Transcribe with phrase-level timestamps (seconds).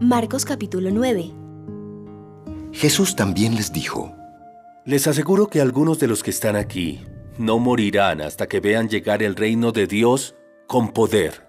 [0.00, 1.32] Marcos capítulo 9
[2.70, 4.14] Jesús también les dijo,
[4.84, 7.04] Les aseguro que algunos de los que están aquí
[7.36, 10.36] no morirán hasta que vean llegar el reino de Dios
[10.68, 11.48] con poder.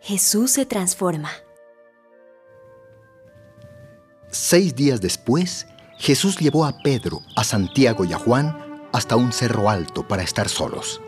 [0.00, 1.30] Jesús se transforma.
[4.28, 5.68] Seis días después,
[5.98, 8.56] Jesús llevó a Pedro, a Santiago y a Juan
[8.92, 11.00] hasta un cerro alto para estar solos.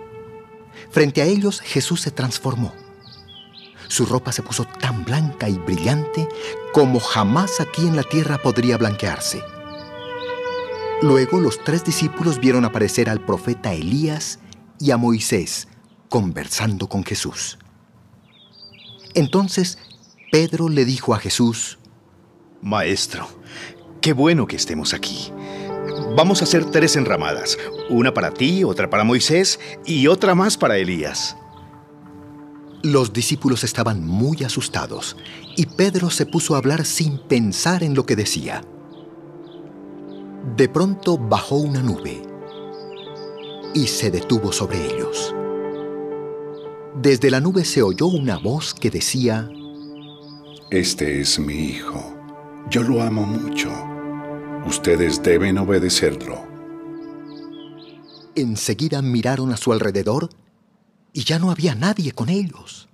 [0.91, 2.84] Frente a ellos Jesús se transformó.
[3.89, 6.29] Su ropa se puso tan blanca y brillante
[6.73, 9.43] como jamás aquí en la tierra podría blanquearse.
[11.03, 14.39] Luego los tres discípulos vieron aparecer al profeta Elías
[14.79, 15.69] y a Moisés
[16.09, 17.59] conversando con Jesús.
[19.15, 19.79] Entonces
[20.31, 21.79] Pedro le dijo a Jesús,
[22.63, 23.29] Maestro,
[24.01, 25.33] qué bueno que estemos aquí.
[26.17, 27.59] Vamos a hacer tres enramadas,
[27.91, 31.37] una para ti, otra para Moisés y otra más para Elías.
[32.85, 35.17] Los discípulos estaban muy asustados
[35.57, 38.63] y Pedro se puso a hablar sin pensar en lo que decía.
[40.55, 42.21] De pronto bajó una nube
[43.73, 45.35] y se detuvo sobre ellos.
[47.01, 49.49] Desde la nube se oyó una voz que decía,
[50.71, 52.15] Este es mi hijo.
[52.69, 53.71] Yo lo amo mucho.
[54.67, 56.47] Ustedes deben obedecerlo.
[58.35, 60.29] Enseguida miraron a su alrededor
[61.15, 62.89] y ya no había nadie con ellos.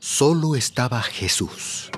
[0.00, 1.90] Solo estaba Jesús.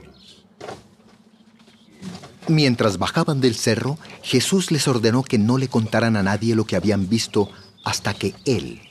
[2.49, 6.77] Mientras bajaban del cerro, Jesús les ordenó que no le contaran a nadie lo que
[6.77, 7.49] habían visto
[7.85, 8.83] hasta que Él,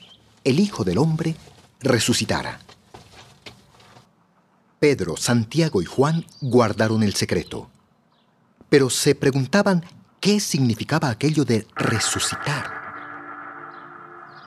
[0.44, 1.36] el Hijo del Hombre,
[1.80, 2.58] resucitara.
[4.78, 7.70] Pedro, Santiago y Juan guardaron el secreto,
[8.68, 9.84] pero se preguntaban
[10.20, 12.70] qué significaba aquello de resucitar.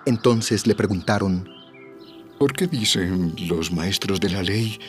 [0.05, 1.58] Entonces le preguntaron,
[2.39, 4.79] ¿Por qué dicen los maestros de la ley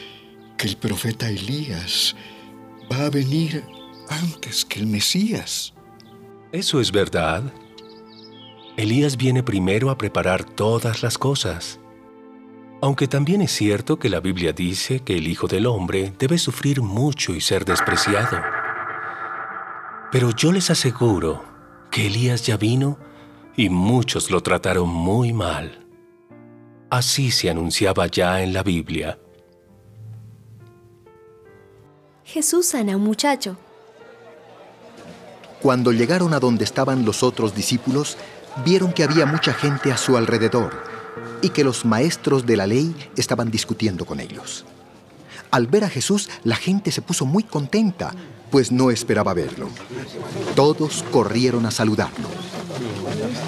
[0.57, 2.15] que el profeta Elías
[2.91, 3.65] va a venir
[4.09, 5.75] antes que el Mesías?
[6.53, 7.43] Eso es verdad.
[8.77, 11.81] Elías viene primero a preparar todas las cosas.
[12.81, 16.81] Aunque también es cierto que la Biblia dice que el Hijo del Hombre debe sufrir
[16.83, 18.41] mucho y ser despreciado.
[20.13, 21.45] Pero yo les aseguro
[21.91, 22.97] que Elías ya vino
[23.57, 25.90] y muchos lo trataron muy mal.
[26.91, 29.17] Así se anunciaba ya en la Biblia.
[32.25, 33.57] Jesús sana a un muchacho.
[35.63, 38.17] Cuando llegaron a donde estaban los otros discípulos,
[38.65, 40.73] vieron que había mucha gente a su alrededor
[41.43, 44.65] y que los maestros de la ley estaban discutiendo con ellos.
[45.53, 48.13] Al ver a Jesús, la gente se puso muy contenta,
[48.51, 49.69] pues no esperaba verlo.
[50.57, 52.29] Todos corrieron a saludarlo.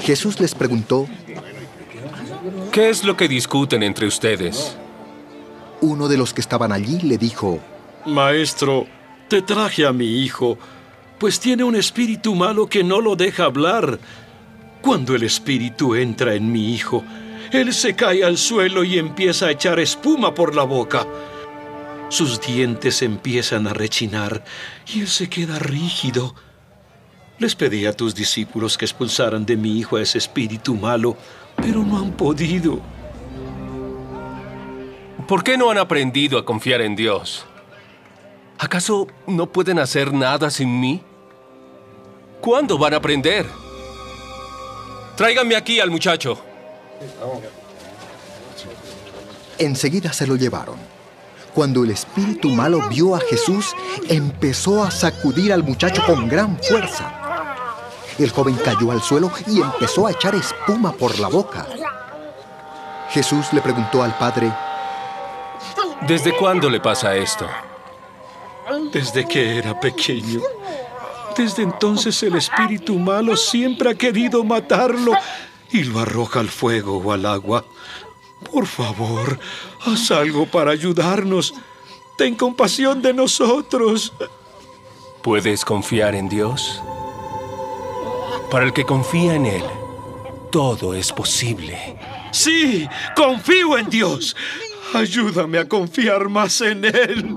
[0.03, 1.09] Jesús les preguntó,
[2.73, 4.77] ¿Qué es lo que discuten entre ustedes?
[5.83, 7.61] uno de los que estaban allí le dijo,
[8.07, 8.87] Maestro,
[9.29, 10.57] te traje a mi hijo,
[11.19, 13.99] pues tiene un espíritu malo que no lo deja hablar.
[14.81, 17.05] Cuando el espíritu entra en mi hijo,
[17.53, 21.07] él se cae al suelo y empieza a echar espuma por la boca.
[22.09, 24.45] Sus dientes empiezan a rechinar
[24.93, 26.35] y él se queda rígido.
[27.43, 31.17] Les pedí a tus discípulos que expulsaran de mi hijo a ese espíritu malo,
[31.57, 32.79] pero no han podido.
[35.27, 37.45] ¿Por qué no han aprendido a confiar en Dios?
[38.61, 41.03] ¿Acaso no pueden hacer nada sin mí?
[42.41, 43.45] ¿Cuándo van a aprender?
[45.17, 46.39] Tráiganme aquí al muchacho.
[49.59, 50.77] enseguida se lo llevaron.
[51.53, 53.75] Cuando el espíritu malo vio a Jesús,
[54.09, 57.22] empezó a sacudir al muchacho con gran fuerza.
[58.23, 61.67] El joven cayó al suelo y empezó a echar espuma por la boca.
[63.11, 64.53] Jesús le preguntó al padre,
[66.07, 67.49] ¿Desde cuándo le pasa esto?
[68.93, 70.41] Desde que era pequeño.
[71.37, 75.13] Desde entonces el espíritu malo siempre ha querido matarlo
[75.71, 77.65] y lo arroja al fuego o al agua.
[78.53, 79.39] Por favor,
[79.85, 81.55] haz algo para ayudarnos.
[82.17, 84.13] Ten compasión de nosotros.
[85.23, 86.83] ¿Puedes confiar en Dios?
[88.53, 89.63] Para el que confía en Él,
[90.51, 91.97] todo es posible.
[92.33, 94.37] Sí, confío en Dios.
[94.93, 97.35] Ayúdame a confiar más en Él.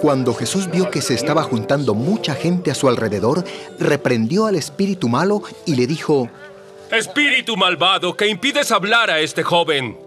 [0.00, 3.42] Cuando Jesús vio que se estaba juntando mucha gente a su alrededor,
[3.80, 6.30] reprendió al espíritu malo y le dijo,
[6.92, 9.98] Espíritu malvado que impides hablar a este joven.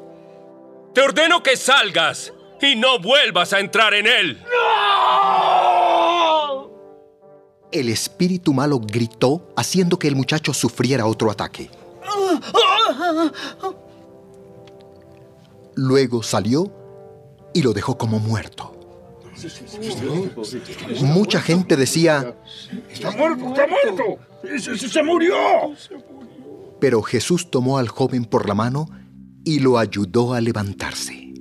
[0.93, 4.41] Te ordeno que salgas y no vuelvas a entrar en él.
[7.71, 11.69] El espíritu malo gritó haciendo que el muchacho sufriera otro ataque.
[15.75, 16.71] Luego salió
[17.53, 18.75] y lo dejó como muerto.
[21.01, 22.35] Mucha gente decía,
[22.89, 23.47] ¡Está muerto!
[23.47, 24.19] ¡Está muerto!
[24.91, 25.35] ¡Se, murió!
[26.79, 28.89] pero Jesús tomó al joven por la mano
[29.43, 31.33] y lo ayudó a levantarse.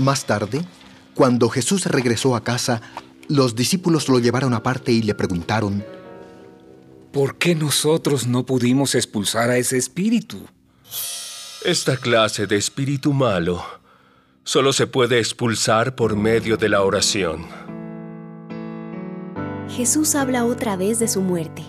[0.00, 0.64] Más tarde,
[1.14, 2.80] cuando Jesús regresó a casa,
[3.28, 5.84] los discípulos lo llevaron aparte y le preguntaron,
[7.12, 10.38] ¿Por qué nosotros no pudimos expulsar a ese espíritu?
[11.66, 13.62] Esta clase de espíritu malo
[14.42, 17.44] solo se puede expulsar por medio de la oración.
[19.68, 21.62] Jesús habla otra vez de su muerte.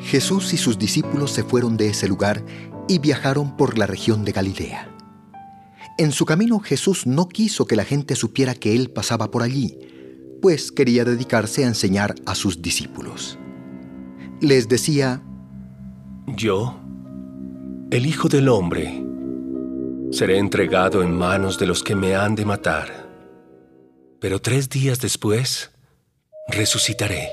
[0.00, 2.44] Jesús y sus discípulos se fueron de ese lugar
[2.86, 4.95] y viajaron por la región de Galilea.
[5.98, 9.78] En su camino Jesús no quiso que la gente supiera que él pasaba por allí,
[10.42, 13.38] pues quería dedicarse a enseñar a sus discípulos.
[14.42, 15.22] Les decía,
[16.26, 16.78] Yo,
[17.90, 19.02] el Hijo del Hombre,
[20.10, 23.08] seré entregado en manos de los que me han de matar.
[24.20, 25.70] Pero tres días después,
[26.48, 27.30] resucitaré.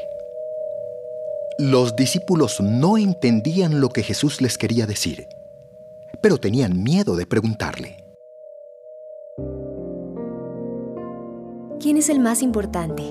[1.60, 5.28] los discípulos no entendían lo que Jesús les quería decir,
[6.22, 8.03] pero tenían miedo de preguntarle.
[11.94, 13.04] ¿Quién es el más importante?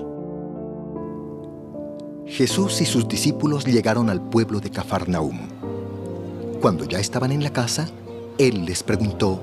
[2.27, 5.39] Jesús y sus discípulos llegaron al pueblo de Cafarnaúm.
[6.61, 7.89] Cuando ya estaban en la casa,
[8.39, 9.41] Él les preguntó,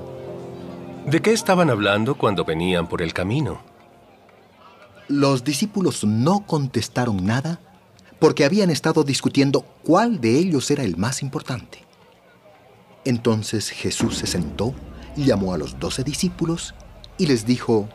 [1.06, 3.62] ¿De qué estaban hablando cuando venían por el camino?
[5.08, 7.60] Los discípulos no contestaron nada
[8.18, 11.86] porque habían estado discutiendo cuál de ellos era el más importante.
[13.06, 14.74] Entonces Jesús se sentó,
[15.16, 16.74] llamó a los doce discípulos
[17.16, 17.88] y les dijo,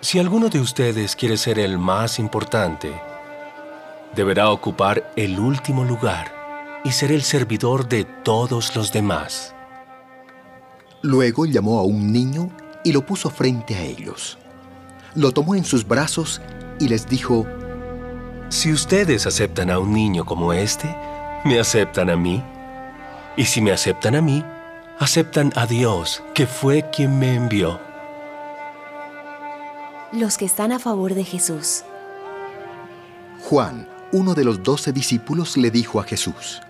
[0.00, 2.92] Si alguno de ustedes quiere ser el más importante,
[4.14, 9.54] deberá ocupar el último lugar y ser el servidor de todos los demás.
[11.02, 12.50] Luego llamó a un niño
[12.84, 14.38] y lo puso frente a ellos.
[15.14, 16.42] Lo tomó en sus brazos
[16.78, 17.46] y les dijo,
[18.50, 20.94] Si ustedes aceptan a un niño como este,
[21.44, 22.42] me aceptan a mí.
[23.36, 24.44] Y si me aceptan a mí,
[24.98, 27.80] aceptan a Dios, que fue quien me envió.
[30.16, 31.84] Los que están a favor de Jesús.
[33.42, 36.62] Juan, uno de los doce discípulos, le dijo a Jesús,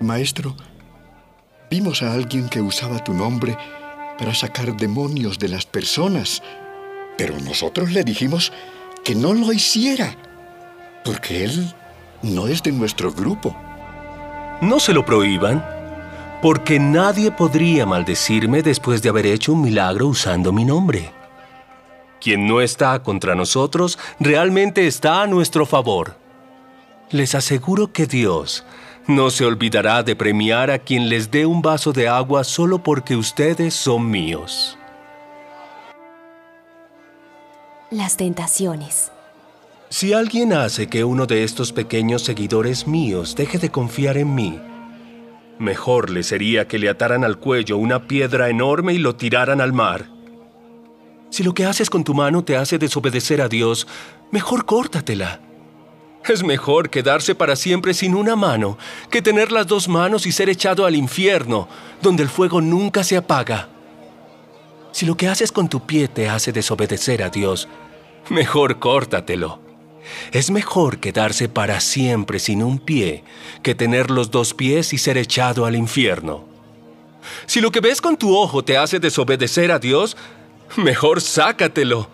[0.00, 0.56] Maestro,
[1.70, 3.58] vimos a alguien que usaba tu nombre
[4.18, 6.42] para sacar demonios de las personas,
[7.18, 8.54] pero nosotros le dijimos
[9.04, 10.16] que no lo hiciera,
[11.04, 11.74] porque él
[12.22, 13.54] no es de nuestro grupo.
[14.62, 15.62] No se lo prohíban,
[16.40, 21.21] porque nadie podría maldecirme después de haber hecho un milagro usando mi nombre.
[22.22, 26.14] Quien no está contra nosotros realmente está a nuestro favor.
[27.10, 28.64] Les aseguro que Dios
[29.08, 33.16] no se olvidará de premiar a quien les dé un vaso de agua solo porque
[33.16, 34.78] ustedes son míos.
[37.90, 39.10] Las tentaciones.
[39.88, 44.60] Si alguien hace que uno de estos pequeños seguidores míos deje de confiar en mí,
[45.58, 49.72] mejor le sería que le ataran al cuello una piedra enorme y lo tiraran al
[49.72, 50.11] mar.
[51.32, 53.86] Si lo que haces con tu mano te hace desobedecer a Dios,
[54.30, 55.40] mejor córtatela.
[56.28, 58.76] Es mejor quedarse para siempre sin una mano
[59.10, 61.68] que tener las dos manos y ser echado al infierno,
[62.02, 63.70] donde el fuego nunca se apaga.
[64.92, 67.66] Si lo que haces con tu pie te hace desobedecer a Dios,
[68.28, 69.58] mejor córtatelo.
[70.32, 73.24] Es mejor quedarse para siempre sin un pie
[73.62, 76.44] que tener los dos pies y ser echado al infierno.
[77.46, 80.14] Si lo que ves con tu ojo te hace desobedecer a Dios,
[80.76, 82.08] mejor sácatelo.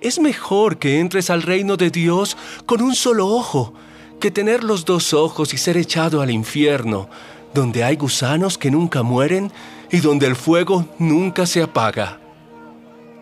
[0.00, 3.72] Es mejor que entres al reino de Dios con un solo ojo
[4.20, 7.08] que tener los dos ojos y ser echado al infierno,
[7.54, 9.52] donde hay gusanos que nunca mueren
[9.90, 12.20] y donde el fuego nunca se apaga.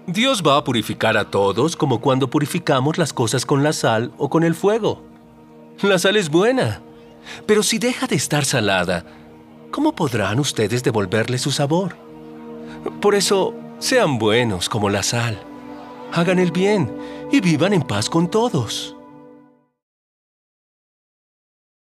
[0.07, 4.29] Dios va a purificar a todos como cuando purificamos las cosas con la sal o
[4.29, 5.03] con el fuego.
[5.81, 6.83] La sal es buena,
[7.47, 9.05] pero si deja de estar salada,
[9.71, 11.97] ¿cómo podrán ustedes devolverle su sabor?
[13.01, 15.41] Por eso, sean buenos como la sal.
[16.13, 16.91] Hagan el bien
[17.33, 18.97] y vivan en paz con todos.